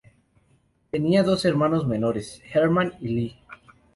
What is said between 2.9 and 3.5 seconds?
y Lee.